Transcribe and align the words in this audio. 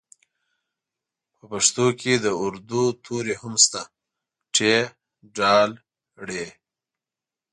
په 1.37 1.43
پښتو 1.51 1.85
کې 1.99 2.13
د 2.23 2.25
اردو 2.45 2.83
توري 3.03 3.35
هم 3.41 3.53
شته 3.63 3.81
ټ 4.53 4.57
ډ 5.35 5.37
ړ 6.27 6.29